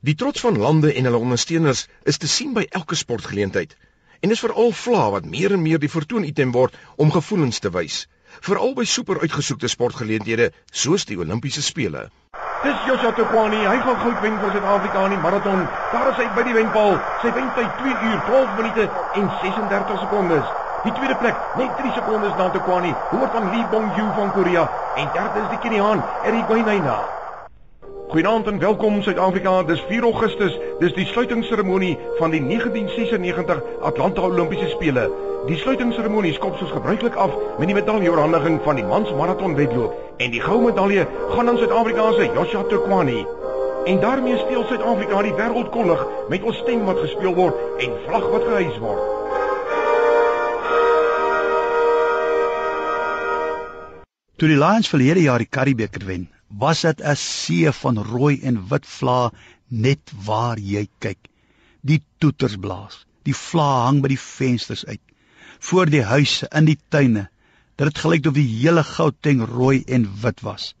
Die 0.00 0.14
trots 0.14 0.40
van 0.40 0.58
lande 0.58 0.92
en 0.94 1.04
hulle 1.08 1.18
ondersteuners 1.18 1.88
is 2.06 2.18
te 2.22 2.28
sien 2.30 2.52
by 2.54 2.62
elke 2.70 2.94
sportgeleentheid 2.94 3.72
en 4.22 4.30
is 4.30 4.42
veral 4.44 4.70
vla 4.80 5.08
wat 5.10 5.26
meer 5.26 5.54
en 5.56 5.62
meer 5.62 5.80
die 5.82 5.90
vertoon-item 5.90 6.52
word 6.54 6.76
om 7.02 7.10
gevoelens 7.10 7.58
te 7.58 7.72
wys, 7.74 7.96
veral 8.46 8.76
by 8.78 8.86
super 8.86 9.18
uitgesoekte 9.24 9.70
sportgeleenthede 9.72 10.52
soos 10.70 11.06
die 11.10 11.18
Olimpiese 11.18 11.66
spele. 11.66 12.04
Dis 12.62 12.86
Joshua 12.86 13.12
Tukwani, 13.18 13.64
hy 13.66 13.74
gaan 13.82 14.00
goud 14.04 14.22
wen 14.22 14.38
vir 14.38 14.54
Suid-Afrika 14.54 15.04
in 15.08 15.16
die 15.16 15.20
maraton. 15.26 15.66
Daar 15.90 16.12
is 16.12 16.22
hy 16.22 16.30
by 16.38 16.46
die 16.46 16.56
wenpaal. 16.60 16.98
Sy 17.22 17.34
wen 17.34 17.50
tyd 17.58 17.76
2 17.82 17.98
uur 17.98 18.24
12 18.30 18.56
minute 18.62 18.88
en 19.18 19.30
36 19.42 20.02
sekondes. 20.06 20.56
Die 20.86 20.94
tweede 20.94 21.18
plek, 21.18 21.42
net 21.58 21.78
3 21.82 21.94
sekondes 21.98 22.38
na 22.38 22.50
Tukwani, 22.54 22.94
hoor 23.10 23.30
van 23.34 23.50
Lee 23.50 23.66
Bong-yu 23.74 24.10
van 24.14 24.34
Korea 24.34 24.68
en 24.94 25.14
derde 25.14 25.46
is 25.46 25.54
die 25.54 25.62
Keniaan 25.66 26.06
Eric 26.22 26.50
Wainaina. 26.50 27.17
Goeienaand 28.08 28.46
en 28.46 28.58
welkom 28.58 29.02
Suid-Afrika. 29.02 29.62
Dis 29.62 29.80
4 29.88 30.02
Augustus. 30.02 30.54
Dis 30.80 30.94
die 30.96 31.04
sluitingsseremonie 31.06 31.98
van 32.16 32.30
die 32.32 32.40
1996 32.40 33.58
Atlanta 33.84 34.22
Olimpiese 34.24 34.68
spele. 34.68 35.02
Die 35.46 35.58
sluitingsseremonie 35.60 36.32
skop 36.32 36.56
soos 36.56 36.72
gebruiklik 36.72 37.18
af 37.20 37.34
met 37.58 37.68
die 37.68 37.76
medaljeoorhandiging 37.76 38.56
van 38.64 38.80
die 38.80 38.84
mans 38.88 39.12
maratonwedloop 39.18 40.22
en 40.24 40.32
die 40.32 40.40
goue 40.40 40.62
medalje 40.70 41.04
gaan 41.34 41.52
aan 41.52 41.60
Suid-Afrika 41.60 42.06
se 42.16 42.30
Joshua 42.32 42.62
Tukwani. 42.70 43.26
En 43.84 44.00
daarmee 44.00 44.40
speel 44.40 44.64
Suid-Afrika 44.70 45.20
die 45.28 45.36
wêreldkollig 45.42 46.06
met 46.32 46.48
ons 46.48 46.62
stem 46.64 46.88
wat 46.88 47.04
gespeel 47.04 47.36
word 47.36 47.60
en 47.84 48.00
vlag 48.06 48.24
wat 48.32 48.48
gehys 48.48 48.80
word. 48.86 49.04
Toe 54.40 54.48
die 54.48 54.56
Lions 54.56 54.88
verlede 54.88 55.28
jaar 55.28 55.44
die 55.44 55.52
Karibeker 55.60 56.08
wen, 56.08 56.28
was 56.48 56.80
dit 56.80 57.00
'n 57.00 57.16
see 57.16 57.72
van 57.72 57.98
rooi 58.02 58.40
en 58.40 58.68
wit 58.68 58.86
vlae 58.86 59.30
net 59.68 60.12
waar 60.24 60.58
jy 60.58 60.88
kyk. 60.98 61.28
Die 61.80 62.02
toeters 62.18 62.56
blaas, 62.56 63.06
die 63.22 63.34
vlae 63.34 63.84
hang 63.84 64.00
by 64.02 64.08
die 64.08 64.20
vensters 64.20 64.84
uit, 64.86 65.00
voor 65.58 65.86
die 65.86 66.02
huise, 66.02 66.48
in 66.52 66.64
die 66.64 66.78
tuine. 66.88 67.28
Dit 67.76 67.86
het 67.86 67.98
gelyk 67.98 68.26
of 68.26 68.34
die 68.34 68.48
hele 68.48 68.82
Gauteng 68.82 69.44
rooi 69.44 69.84
en 69.86 70.08
wit 70.22 70.40
was. 70.40 70.74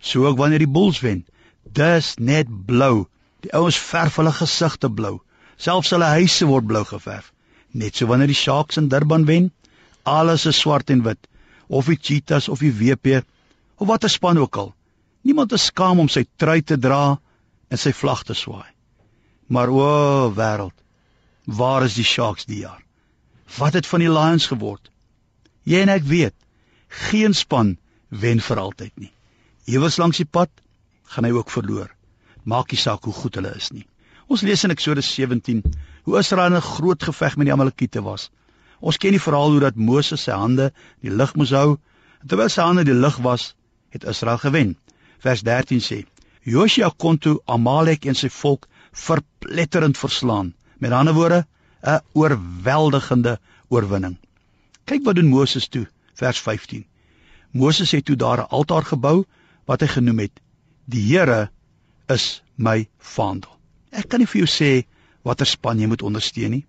So 0.00 0.26
ook 0.26 0.38
wanneer 0.38 0.58
die 0.58 0.72
Bulls 0.72 1.00
wen, 1.00 1.26
dis 1.62 2.16
net 2.18 2.48
blou. 2.66 3.06
Die 3.40 3.52
ouens 3.52 3.78
verf 3.78 4.16
hulle 4.16 4.32
gesigte 4.32 4.90
blou. 4.90 5.20
Selfs 5.56 5.90
hulle 5.90 6.08
huise 6.16 6.46
word 6.46 6.66
blou 6.66 6.84
geverf. 6.84 7.32
Net 7.72 7.96
so 7.96 8.06
wanneer 8.06 8.26
die 8.26 8.34
Sharks 8.34 8.76
in 8.76 8.88
Durban 8.88 9.26
wen, 9.26 9.52
alles 10.02 10.46
is 10.46 10.58
swart 10.58 10.90
en 10.90 11.02
wit. 11.02 11.28
Of 11.68 11.86
die 11.86 11.98
Cheetahs 12.00 12.48
of 12.48 12.58
die 12.58 12.72
WP 12.72 13.22
of 13.76 13.88
watter 13.88 14.10
span 14.10 14.38
ook 14.38 14.56
al. 14.56 14.74
Niemand 15.22 15.52
is 15.52 15.66
skaam 15.68 16.00
om 16.00 16.08
sy 16.08 16.24
trui 16.40 16.62
te 16.64 16.78
dra 16.80 17.18
en 17.68 17.78
sy 17.78 17.92
vlag 17.92 18.22
te 18.24 18.34
swaai. 18.34 18.68
Maar 19.52 19.68
o, 19.74 19.84
wêreld, 20.32 20.76
waar 21.44 21.84
is 21.84 21.96
die 21.98 22.06
Sharks 22.06 22.46
die 22.48 22.62
jaar? 22.62 22.80
Wat 23.58 23.76
het 23.76 23.86
van 23.90 24.00
die 24.00 24.10
Lions 24.10 24.46
geword? 24.48 24.88
Jy 25.68 25.82
en 25.84 25.92
ek 25.92 26.06
weet, 26.08 26.36
geen 27.10 27.34
span 27.36 27.76
wen 28.08 28.40
vir 28.40 28.62
altyd 28.62 28.92
nie. 28.96 29.12
Ewers 29.68 29.98
langs 30.00 30.22
die 30.22 30.28
pad 30.28 30.50
gaan 31.12 31.26
hy 31.26 31.34
ook 31.36 31.50
verloor. 31.52 31.90
Maak 32.48 32.72
nie 32.72 32.80
saak 32.80 33.04
hoe 33.04 33.14
goed 33.14 33.36
hulle 33.36 33.52
is 33.58 33.70
nie. 33.74 33.84
Ons 34.30 34.44
lees 34.46 34.62
in 34.64 34.72
Eksodus 34.72 35.10
17 35.12 35.60
hoe 36.06 36.18
Israel 36.18 36.54
in 36.54 36.56
'n 36.56 36.70
groot 36.74 37.02
geveg 37.02 37.36
met 37.36 37.46
die 37.46 37.52
Amalekiete 37.52 38.02
was. 38.02 38.30
Ons 38.80 38.96
ken 38.96 39.12
die 39.12 39.26
verhaal 39.26 39.50
hoe 39.50 39.60
dat 39.60 39.76
Moses 39.76 40.22
sy 40.22 40.32
hande 40.32 40.72
die 41.02 41.10
lig 41.10 41.34
moes 41.34 41.50
hou 41.50 41.78
terwyl 42.26 42.48
sy 42.48 42.62
hande 42.62 42.84
die 42.84 42.94
lig 42.94 43.16
was, 43.16 43.54
het 43.90 44.04
Israel 44.04 44.38
gewen 44.38 44.76
vers 45.24 45.42
13 45.46 45.80
sê: 45.84 46.04
Josia 46.42 46.90
kon 46.96 47.18
toe 47.18 47.40
Amalek 47.46 48.06
en 48.08 48.16
sy 48.16 48.30
volk 48.32 48.66
verpletterend 48.92 49.98
verslaan. 49.98 50.54
Met 50.78 50.92
ander 50.92 51.14
woorde, 51.14 51.46
'n 51.82 52.00
oorweldigende 52.12 53.38
oorwinning. 53.68 54.16
Kyk 54.84 55.04
wat 55.04 55.14
doen 55.14 55.28
Moses 55.28 55.68
toe, 55.68 55.86
vers 56.14 56.40
15. 56.40 56.84
Moses 57.52 57.90
het 57.90 58.04
toe 58.04 58.16
daar 58.16 58.40
'n 58.40 58.50
altaar 58.50 58.84
gebou 58.84 59.24
wat 59.64 59.80
hy 59.80 59.86
genoem 59.86 60.18
het: 60.18 60.40
Die 60.84 61.02
Here 61.12 61.50
is 62.08 62.42
my 62.56 62.88
vaandel. 62.98 63.58
Ek 63.90 64.08
kan 64.08 64.20
nie 64.20 64.26
vir 64.26 64.44
jou 64.44 64.50
sê 64.50 64.86
watter 65.22 65.46
span 65.46 65.78
jy 65.78 65.86
moet 65.86 66.02
ondersteun 66.02 66.50
nie. 66.50 66.66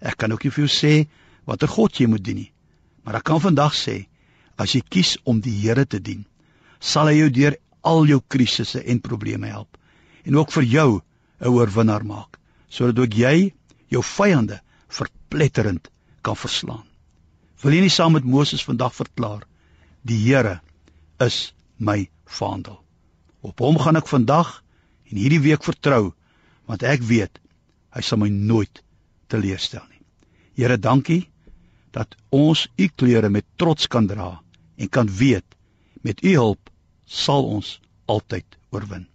Ek 0.00 0.16
kan 0.16 0.32
ook 0.32 0.44
nie 0.44 0.50
vir 0.50 0.66
jou 0.66 0.72
sê 0.72 1.08
watter 1.44 1.68
God 1.68 1.96
jy 1.96 2.06
moet 2.06 2.24
dien 2.24 2.36
nie. 2.36 2.52
Maar 3.02 3.16
ek 3.16 3.24
kan 3.24 3.40
vandag 3.40 3.74
sê, 3.74 4.06
as 4.56 4.74
jy 4.74 4.82
kies 4.88 5.16
om 5.24 5.40
die 5.40 5.54
Here 5.62 5.86
te 5.86 6.00
dien, 6.00 6.26
sal 6.80 7.06
hy 7.06 7.14
jou 7.18 7.30
deur 7.30 7.56
al 7.80 8.06
jou 8.06 8.20
krisisse 8.28 8.82
en 8.82 9.00
probleme 9.00 9.50
help 9.50 9.78
en 10.24 10.36
ook 10.36 10.52
vir 10.52 10.64
jou 10.64 11.00
'n 11.40 11.48
oorwinnaar 11.48 12.04
maak 12.04 12.38
sodat 12.68 12.98
ook 12.98 13.14
jy 13.14 13.54
jou 13.88 14.02
vyande 14.02 14.60
verpletterend 14.88 15.88
kan 16.22 16.36
verslaan. 16.36 16.84
Wil 17.62 17.72
jy 17.72 17.80
nie 17.80 17.94
saam 17.94 18.12
met 18.12 18.24
Moses 18.24 18.64
vandag 18.64 18.94
verklaar 18.94 19.46
die 20.02 20.18
Here 20.18 20.60
is 21.20 21.52
my 21.76 22.08
vaandel. 22.26 22.82
Op 23.40 23.58
hom 23.58 23.78
gaan 23.78 23.96
ek 23.96 24.08
vandag 24.08 24.62
en 25.10 25.16
hierdie 25.16 25.40
week 25.40 25.64
vertrou 25.64 26.12
want 26.66 26.82
ek 26.82 27.02
weet 27.02 27.38
hy 27.96 28.02
sal 28.04 28.20
my 28.20 28.28
nooit 28.28 28.82
teleurstel 29.32 29.84
nie. 29.88 30.02
Here, 30.58 30.76
dankie 30.76 31.28
dat 31.94 32.16
ons 32.34 32.66
u 32.76 32.88
klere 32.88 33.30
met 33.32 33.46
trots 33.56 33.88
kan 33.88 34.06
dra 34.06 34.40
en 34.76 34.88
kan 34.88 35.08
weet 35.08 35.56
met 36.02 36.20
u 36.22 36.34
hulp 36.34 36.70
sal 37.08 37.44
ons 37.56 37.78
altyd 38.06 38.58
oorwin. 38.72 39.08